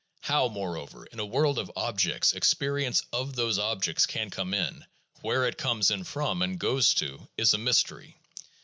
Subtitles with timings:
[0.21, 4.83] How, moreover, in a world of objects experience of those objects can come in,
[5.21, 8.17] where it comes from and goes to, is a mystery.